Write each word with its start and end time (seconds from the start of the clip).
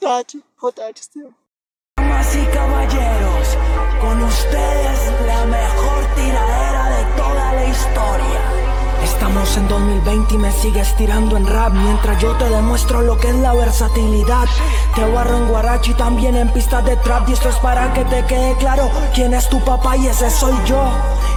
JH, 0.00 0.42
JH 0.62 0.98
Esteban. 0.98 1.36
Damas 1.98 2.34
y 2.34 2.46
caballeros, 2.46 3.56
con 4.00 4.22
ustedes 4.22 5.26
la 5.26 5.44
2020 10.30 10.34
y 10.34 10.38
me 10.38 10.52
sigues 10.52 10.94
tirando 10.96 11.36
en 11.36 11.46
rap 11.46 11.72
Mientras 11.72 12.20
yo 12.20 12.32
te 12.36 12.48
demuestro 12.48 13.02
lo 13.02 13.16
que 13.18 13.28
es 13.28 13.36
la 13.36 13.52
versatilidad. 13.52 14.46
Te 14.94 15.04
barro 15.04 15.36
en 15.36 15.48
guarachi 15.48 15.94
también 15.94 16.36
en 16.36 16.48
pistas 16.52 16.84
de 16.84 16.96
trap 16.96 17.28
Y 17.28 17.32
esto 17.32 17.48
es 17.48 17.56
para 17.56 17.92
que 17.92 18.04
te 18.04 18.24
quede 18.26 18.54
claro 18.56 18.90
quién 19.14 19.34
es 19.34 19.48
tu 19.48 19.60
papá 19.64 19.96
y 19.96 20.06
ese 20.06 20.30
soy 20.30 20.54
yo. 20.66 20.82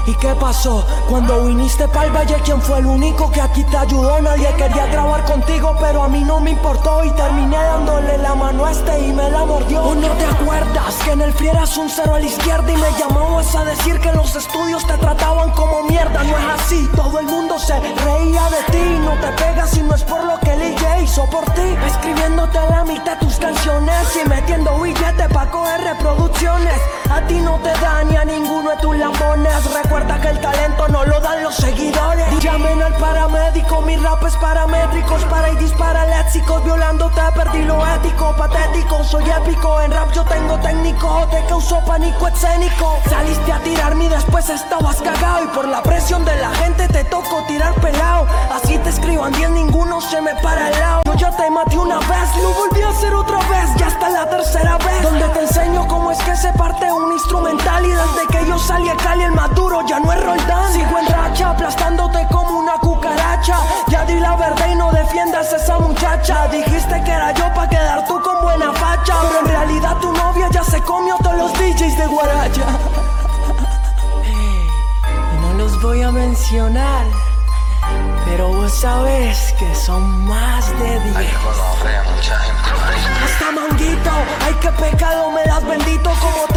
¿Y 0.05 0.13
qué 0.15 0.35
pasó? 0.35 0.85
Cuando 1.09 1.45
viniste 1.45 1.87
pa'l 1.87 2.11
valle, 2.11 2.35
¿quién 2.43 2.61
fue 2.61 2.79
el 2.79 2.85
único 2.85 3.31
que 3.31 3.41
aquí 3.41 3.63
te 3.63 3.77
ayudó? 3.77 4.21
Nadie 4.21 4.49
quería 4.57 4.85
grabar 4.87 5.23
contigo, 5.23 5.75
pero 5.79 6.03
a 6.03 6.09
mí 6.09 6.21
no 6.21 6.41
me 6.41 6.51
importó 6.51 7.05
Y 7.05 7.11
terminé 7.11 7.55
dándole 7.55 8.17
la 8.17 8.35
mano 8.35 8.65
a 8.65 8.71
este 8.71 8.99
y 8.99 9.13
me 9.13 9.29
la 9.29 9.45
mordió. 9.45 9.81
¿O 9.81 9.95
no 9.95 10.09
te 10.09 10.25
acuerdas 10.25 10.95
que 11.05 11.11
en 11.11 11.21
el 11.21 11.33
free 11.33 11.47
eras 11.47 11.77
un 11.77 11.89
cero 11.89 12.15
a 12.15 12.19
la 12.19 12.25
izquierda 12.25 12.69
Y 12.69 12.75
me 12.75 12.91
llamabas 12.99 13.55
a 13.55 13.63
decir 13.63 13.99
que 13.99 14.11
los 14.11 14.35
estudios 14.35 14.85
te 14.85 14.97
trataban 14.97 15.51
como 15.51 15.83
mierda 15.83 16.23
No 16.23 16.37
es 16.37 16.61
así, 16.61 16.89
No 19.13 19.19
te 19.19 19.43
pegas 19.43 19.69
si 19.69 19.81
no 19.83 19.93
es 19.93 20.03
por 20.03 20.23
lo 20.23 20.39
que 20.39 20.53
el 20.53 21.03
hizo 21.03 21.29
por 21.29 21.45
ti. 21.53 21.77
Escribiéndote 21.85 22.57
a 22.57 22.69
la 22.69 22.83
mitad 22.83 23.19
tus 23.19 23.35
canciones 23.35 23.95
Y 24.15 24.27
metiendo 24.27 24.79
billetes 24.79 25.27
pa' 25.27 25.45
coger 25.51 25.81
reproducciones. 25.81 26.81
A 27.11 27.21
ti 27.27 27.35
no 27.35 27.59
te 27.59 27.69
da 27.79 28.03
ni 28.05 28.15
a 28.17 28.25
ninguno 28.25 28.71
de 28.71 28.77
tus 28.77 28.97
lambones 28.97 29.71
Recuerda 29.71 30.19
que 30.19 30.29
el 30.29 30.39
talento 30.39 30.87
no 30.87 31.05
lo 31.05 31.19
dan 31.19 31.43
los 31.43 31.53
seguidores 31.55 32.42
mis 33.85 34.01
rap 34.01 34.23
es 34.23 34.35
paramétricos 34.37 35.23
Para 35.25 35.49
y 35.49 35.55
dispara 35.57 36.05
léxicos, 36.05 36.63
violándote 36.63 37.21
perdí 37.35 37.63
lo 37.63 37.85
ético 37.95 38.33
Patético, 38.37 39.03
soy 39.03 39.23
épico, 39.29 39.81
en 39.81 39.91
rap 39.91 40.11
yo 40.13 40.23
tengo 40.25 40.57
técnico 40.59 41.27
Te 41.29 41.45
causó 41.47 41.79
pánico 41.85 42.27
escénico. 42.27 42.99
Saliste 43.09 43.51
a 43.51 43.59
tirarme 43.59 44.05
y 44.05 44.09
después 44.09 44.49
estabas 44.49 44.97
cagado 45.01 45.43
Y 45.43 45.47
por 45.47 45.67
la 45.67 45.81
presión 45.83 46.25
de 46.25 46.35
la 46.37 46.49
gente 46.51 46.87
te 46.87 47.03
tocó 47.05 47.43
tirar 47.47 47.73
pelado 47.75 48.27
Así 48.51 48.77
te 48.77 48.89
escriban 48.89 49.31
10, 49.33 49.49
ninguno 49.51 50.01
se 50.01 50.21
me 50.21 50.33
para 50.35 50.67
al 50.67 50.79
lado. 50.79 51.01
Yo 51.05 51.13
ya 51.15 51.31
te 51.31 51.49
maté 51.49 51.77
una 51.77 51.99
vez, 51.99 52.37
lo 52.41 52.53
volví 52.53 52.81
a 52.81 52.89
hacer 52.89 53.13
otra 53.13 53.37
vez 53.37 53.75
Ya 53.77 53.87
hasta 53.87 54.09
la 54.09 54.29
tercera 54.29 54.77
vez. 54.77 55.01
Donde 55.01 55.27
te 55.29 55.41
enseño 55.41 55.87
cómo 55.87 56.11
es 56.11 56.19
que 56.19 56.35
se 56.35 56.51
parte 56.53 56.91
un 56.91 57.11
instrumental 57.11 57.85
Y 57.85 57.89
desde 57.89 58.27
que 58.31 58.47
yo 58.47 58.57
salí 58.59 58.89
a 58.89 58.95
Cali 58.97 59.23
el 59.23 59.31
maduro 59.31 59.81
ya 59.87 59.99
no 59.99 60.11
es 60.11 60.23
Roldán. 60.23 60.73
Sigo 60.73 60.99
en 60.99 61.07
racha, 61.07 61.42
Dijiste 66.13 67.03
que 67.03 67.11
era 67.11 67.31
yo 67.33 67.51
pa' 67.55 67.67
quedar 67.67 68.05
tú 68.05 68.21
con 68.21 68.39
buena 68.41 68.71
facha 68.73 69.15
Pero 69.21 69.39
en 69.39 69.45
realidad 69.47 69.97
tu 69.99 70.11
novia 70.11 70.47
ya 70.51 70.63
se 70.63 70.79
comió 70.81 71.17
todos 71.23 71.35
los 71.35 71.53
DJs 71.53 71.97
de 71.97 72.05
Guaracha 72.05 72.61
Y 74.23 75.41
no 75.41 75.53
los 75.53 75.81
voy 75.81 76.03
a 76.03 76.11
mencionar 76.11 77.05
pero 78.25 78.47
vos 78.47 78.73
sabes 78.73 79.53
que 79.59 79.75
son 79.75 80.25
más 80.25 80.67
de 80.79 80.99
diez. 81.01 81.33
Hasta 83.23 83.51
manguito, 83.51 84.09
ay 84.45 84.53
que 84.55 84.69
pecado 84.69 85.29
me 85.31 85.43
das 85.43 85.63
bendito 85.63 86.09
Como 86.19 86.52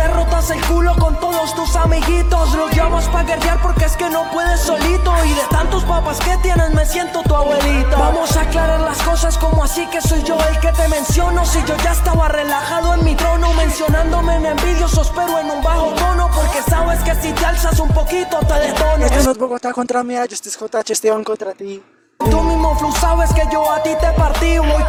el 0.50 0.60
culo 0.66 0.94
con 0.96 1.18
todos 1.18 1.54
tus 1.54 1.74
amiguitos. 1.76 2.54
Los 2.54 2.70
llamas 2.72 3.08
pa' 3.08 3.22
guerrear 3.22 3.60
porque 3.60 3.84
es 3.84 3.96
que 3.96 4.08
no 4.10 4.30
puedes 4.30 4.60
solito. 4.60 5.12
Y 5.24 5.30
de 5.30 5.42
tantos 5.50 5.84
papas 5.84 6.18
que 6.18 6.36
tienes 6.38 6.72
me 6.74 6.84
siento 6.84 7.22
tu 7.22 7.34
abuelito. 7.34 7.96
Vamos 7.98 8.36
a 8.36 8.42
aclarar 8.42 8.80
las 8.80 9.00
cosas 9.02 9.38
como 9.38 9.64
así 9.64 9.86
que 9.86 10.00
soy 10.00 10.22
yo 10.22 10.36
el 10.50 10.58
que 10.60 10.72
te 10.72 10.88
menciono. 10.88 11.44
Si 11.44 11.58
yo 11.64 11.76
ya 11.82 11.92
estaba 11.92 12.28
relajado 12.28 12.94
en 12.94 13.04
mi 13.04 13.14
trono 13.14 13.52
Mencionándome 13.54 14.36
en 14.36 14.46
envidiosos 14.46 15.10
pero 15.14 15.38
en 15.38 15.50
un 15.50 15.62
bajo 15.62 15.88
tono 15.94 16.30
Porque 16.34 16.62
sabes 16.68 17.00
que 17.00 17.14
si 17.14 17.32
te 17.32 17.44
alzas 17.44 17.80
un 17.80 17.88
poquito 17.88 18.38
te 18.40 18.54
detono. 18.54 19.04
Esto 19.04 19.22
no 19.22 19.30
es 19.32 19.38
Bogotá 19.38 19.72
contra 19.72 20.04
mí, 20.04 20.14
esto 20.14 20.48
es 20.48 20.58
JH 20.58 20.92
Esteban 20.92 21.24
contra 21.24 21.52
ti. 21.52 21.82
Tú 22.18 22.40
mismo 22.42 22.74
flow 22.78 22.92
sabes 22.92 23.32
que 23.34 23.42
yo 23.52 23.70
a 23.70 23.82
ti 23.82 23.90
te 24.00 24.10
partí. 24.12 24.58
Voy 24.58 24.82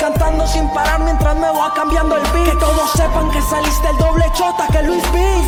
sin 0.47 0.67
parar 0.69 0.99
mientras 1.01 1.35
me 1.35 1.49
voy 1.49 1.69
cambiando 1.75 2.15
el 2.15 2.23
beat. 2.33 2.45
Que 2.45 2.55
todos 2.57 2.91
sepan 2.91 3.29
que 3.31 3.41
saliste 3.41 3.89
el 3.89 3.97
doble 3.97 4.25
chota 4.33 4.67
que 4.71 4.83
Luis 4.83 5.03
B 5.11 5.41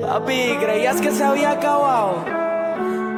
Papi, 0.06 0.56
¿creías 0.60 1.00
que 1.00 1.10
se 1.10 1.24
había 1.24 1.52
acabado? 1.52 2.24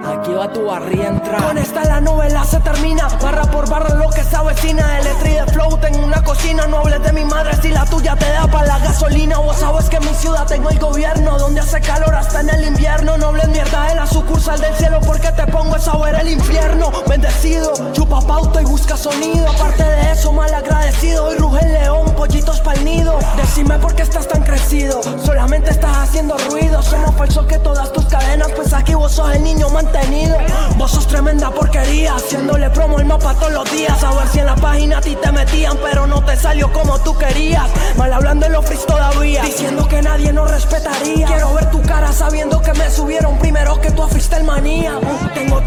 Aquí 0.06 0.32
va 0.32 0.50
tu 0.52 0.64
barrientra. 0.64 1.38
Con 1.38 1.58
esta 1.58 1.84
la 1.84 2.00
novela 2.00 2.42
se 2.44 2.58
termina. 2.60 3.06
Barra 3.22 3.42
por 3.42 3.68
barra 3.68 3.94
lo 3.94 4.08
que 4.10 4.24
se 4.24 4.34
avecina. 4.34 4.98
El 4.98 5.06
y 5.06 5.34
de 5.34 5.46
flow 5.52 5.76
tengo 5.78 6.04
una 6.04 6.22
cocina. 6.24 6.66
No 6.66 6.78
hables 6.78 7.02
de 7.02 7.12
mi 7.12 7.24
madre 7.24 7.54
si 7.60 7.68
la 7.68 7.84
tuya 7.84 8.16
te 8.16 8.28
da 8.30 8.46
para 8.46 8.66
la 8.66 8.78
gasolina. 8.78 9.38
Vos 9.38 9.56
sabes 9.56 9.88
que 9.88 9.96
en 9.96 10.06
mi 10.06 10.14
ciudad 10.14 10.46
tengo 10.46 10.70
el 10.70 10.78
gobierno 10.78 11.38
Donde 11.38 11.60
hace 11.60 11.80
calor 11.80 12.14
hasta 12.14 12.40
en 12.40 12.48
el 12.48 12.64
invierno. 12.64 13.18
No 13.18 13.28
hables 13.28 13.48
mierda 13.48 13.88
de 13.88 13.94
la 13.96 14.06
sucursal 14.06 14.60
del 14.60 14.74
cielo 14.74 15.00
Porque 15.06 15.30
te 15.32 15.46
pongo 15.46 15.76
a 15.76 15.78
saber 15.78 16.14
el 16.14 16.28
infierno 16.28 16.69
Bendecido, 17.20 17.74
chupa 17.92 18.18
pauta 18.22 18.62
y 18.62 18.64
busca 18.64 18.96
sonido 18.96 19.46
Aparte 19.50 19.84
de 19.84 20.12
eso 20.12 20.32
mal 20.32 20.54
agradecido 20.54 21.30
Y 21.34 21.36
ruge 21.36 21.66
el 21.66 21.72
león, 21.74 22.14
pollitos 22.16 22.60
pa'l 22.62 22.82
nido 22.82 23.18
Decime 23.36 23.78
por 23.78 23.94
qué 23.94 24.04
estás 24.04 24.26
tan 24.26 24.42
crecido 24.42 25.02
Solamente 25.22 25.68
estás 25.68 25.98
haciendo 25.98 26.38
ruido 26.48 26.82
Somos 26.82 27.14
falsos 27.16 27.44
que 27.44 27.58
todas 27.58 27.92
tus 27.92 28.06
cadenas 28.06 28.50
Pues 28.56 28.72
aquí 28.72 28.94
vos 28.94 29.12
sos 29.12 29.34
el 29.34 29.44
niño 29.44 29.68
man 29.68 29.86
Vos 30.80 30.92
sos 30.92 31.06
tremenda 31.06 31.50
porquería, 31.50 32.14
haciéndole 32.14 32.70
promo 32.70 32.98
el 32.98 33.04
mapa 33.04 33.34
todos 33.34 33.52
los 33.52 33.70
días. 33.70 34.02
A 34.02 34.14
ver 34.14 34.26
si 34.28 34.38
en 34.38 34.46
la 34.46 34.54
página 34.54 34.96
a 34.96 35.00
ti 35.02 35.14
te 35.14 35.30
metían, 35.30 35.76
pero 35.82 36.06
no 36.06 36.24
te 36.24 36.36
salió 36.36 36.72
como 36.72 36.98
tú 37.00 37.16
querías. 37.18 37.68
Mal 37.98 38.10
hablando 38.12 38.46
en 38.46 38.52
los 38.52 38.64
fris 38.64 38.86
todavía, 38.86 39.42
diciendo 39.42 39.86
que 39.86 40.00
nadie 40.00 40.32
nos 40.32 40.50
respetaría. 40.50 41.26
Quiero 41.26 41.52
ver 41.52 41.70
tu 41.70 41.82
cara 41.82 42.12
sabiendo 42.12 42.62
que 42.62 42.72
me 42.72 42.90
subieron 42.90 43.38
primero 43.38 43.78
que 43.78 43.90
tú 43.90 44.02
a 44.02 44.08
freestyle 44.08 44.44
manía. 44.44 44.92
tengo 45.34 45.60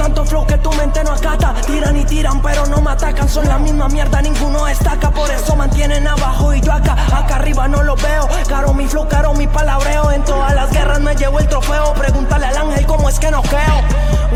Pero 2.42 2.66
no 2.68 2.82
me 2.82 2.92
atacan. 2.92 3.28
Son 3.28 3.46
la 3.48 3.58
misma 3.58 3.90
mierda, 3.90 4.22
ninguno 4.22 4.66
destaca. 4.66 5.12
Por 5.12 5.30
eso 5.30 5.56
mantienen 5.56 6.08
abajo 6.08 6.54
y 6.54 6.62
yo 6.62 6.72
acá, 6.72 6.96
acá 7.14 7.36
arriba 7.36 7.68
no 7.68 7.84
lo 7.84 7.96
veo. 7.98 8.30
Caro 8.48 8.74
mi 8.74 8.88
flow, 8.88 9.08
caro 9.10 9.34
mi 9.34 9.46
palabreo. 9.46 10.10
En 10.12 10.24
todas 10.24 10.54
las 10.56 10.72
guerras 10.72 11.02
me 11.02 11.16
llevo 11.16 11.40
el 11.40 11.48
trofeo. 11.50 11.94
Pregúntale 11.94 12.46
al 12.46 12.58
ángel 12.58 12.86
cómo 12.86 13.10
es 13.10 13.20
que 13.20 13.30
no 13.30 13.42
creo. 13.42 13.82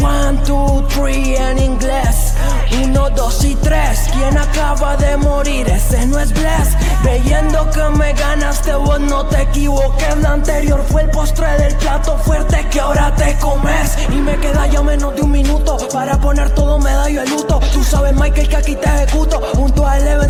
One, 0.03 0.37
two, 0.45 0.85
three 0.89 1.35
en 1.35 1.59
inglés. 1.59 2.33
Uno, 2.83 3.09
dos 3.09 3.43
y 3.45 3.55
tres. 3.55 4.09
Quien 4.13 4.37
acaba 4.37 4.97
de 4.97 5.15
morir, 5.17 5.69
ese 5.69 6.05
no 6.07 6.19
es 6.19 6.33
Bless. 6.33 6.75
Creyendo 7.03 7.69
que 7.71 7.83
me 7.97 8.13
ganaste, 8.13 8.75
vos 8.75 8.99
no 8.99 9.25
te 9.27 9.43
equivoques. 9.43 10.17
La 10.17 10.31
anterior 10.31 10.83
fue 10.89 11.03
el 11.03 11.09
postre 11.09 11.47
del 11.57 11.75
plato 11.77 12.17
fuerte 12.17 12.67
que 12.69 12.79
ahora 12.81 13.15
te 13.15 13.37
comes. 13.39 13.97
Y 14.09 14.15
me 14.15 14.37
queda 14.37 14.67
ya 14.67 14.81
menos 14.81 15.15
de 15.15 15.21
un 15.21 15.31
minuto 15.31 15.77
para 15.93 16.17
poner 16.17 16.49
todo 16.51 16.79
medallo 16.79 17.21
de 17.21 17.29
luto. 17.29 17.56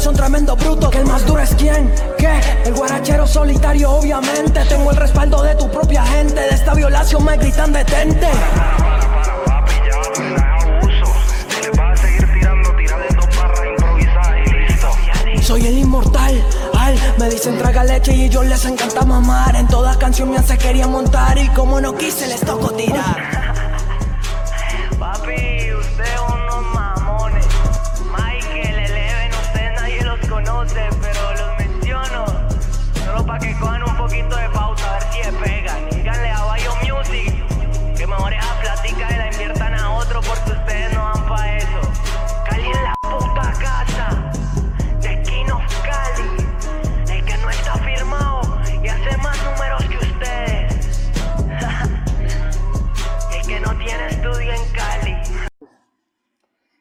Son 0.07 0.16
tremendo 0.16 0.56
bruto. 0.56 0.90
Que 0.90 1.00
el 1.00 1.06
más 1.06 1.25
duro 1.25 1.41
es 1.41 1.53
quién, 1.56 1.94
¿qué? 2.18 2.40
El 2.66 2.73
guarachero 2.73 3.28
solitario, 3.28 3.91
obviamente. 3.91 4.63
Tengo 4.69 4.91
el 4.91 4.95
respaldo 4.95 5.44
de 5.44 5.53
tu 5.56 5.69
propia 5.69 6.06
gente. 6.06 6.40
De 6.40 6.50
esta 6.50 6.73
violación 6.73 7.25
me 7.25 7.35
gritan 7.35 7.73
detente. 7.73 8.28
Soy 15.41 15.66
el 15.66 15.78
inmortal, 15.78 16.44
al, 16.78 16.95
me 17.19 17.29
dicen 17.29 17.57
traga 17.57 17.84
leche 17.84 18.13
y 18.13 18.24
ellos 18.25 18.45
les 18.45 18.66
encanta 18.66 19.06
mamar 19.06 19.56
En 19.56 19.66
toda 19.69 19.97
canción 19.97 20.29
me 20.29 20.38
hace 20.38 20.57
quería 20.57 20.88
montar 20.88 21.38
y 21.38 21.47
como 21.50 21.79
no 21.79 21.95
quise 21.95 22.28
les 22.28 22.41
toco 22.41 22.72
tirar 22.72 23.37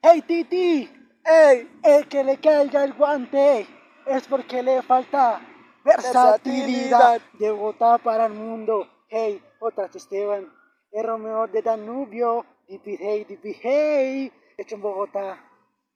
¡Hey 0.09 0.23
Titi! 0.23 0.89
¡Ey! 1.25 1.69
El 1.83 2.07
que 2.07 2.23
le 2.23 2.39
caiga 2.39 2.85
el 2.85 2.93
guante 2.93 3.67
es 4.07 4.29
porque 4.29 4.63
le 4.63 4.81
falta 4.83 5.41
versatilidad 5.85 7.21
de 7.33 7.51
Bogotá 7.51 7.99
para 7.99 8.27
el 8.27 8.35
mundo. 8.35 8.87
¡Hey! 9.09 9.43
Otra 9.59 9.91
Esteban, 9.93 10.47
el 10.93 11.05
Romeo 11.05 11.49
de 11.49 11.61
Danubio, 11.61 12.47
Dipi 12.69 12.97
Hey, 13.01 13.27
Dipi 13.29 13.57
Hey, 13.61 14.33
hecho 14.57 14.77
en 14.77 14.83
Bogotá. 14.83 15.41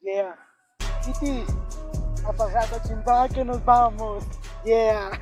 Yeah. 0.00 0.36
Titi, 1.04 1.44
apagando 2.26 2.80
chimba 2.88 3.28
que 3.28 3.44
nos 3.44 3.64
vamos. 3.64 4.24
Yeah. 4.64 5.12